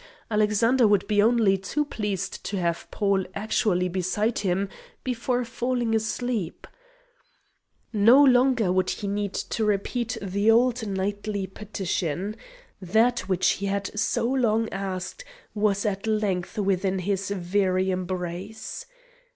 [0.31, 4.67] Alexander would be only too pleased to have Paul actually beside him
[5.03, 6.65] before falling asleep.
[7.93, 12.35] No longer would he need to repeat the old nightly petition.
[12.81, 18.87] That which he had so long asked was at length within his very embrace.